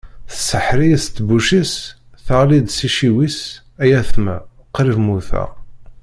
[0.31, 1.73] Tseḥḥer-iyi s tebbuct-is,
[2.25, 3.39] teɣli-d s iciwi-s,
[3.81, 4.37] ay atma
[4.75, 5.49] qrib mmuteɣ!